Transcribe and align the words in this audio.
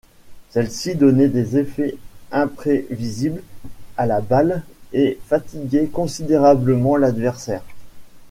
Celle-ci 0.49 0.95
donnait 0.95 1.27
des 1.27 1.57
effets 1.57 1.95
imprévisibles 2.31 3.43
à 3.97 4.07
la 4.07 4.19
balle 4.19 4.63
et 4.93 5.19
fatiguait 5.27 5.89
considérablement 5.93 6.95
l'adversaire. 6.97 7.61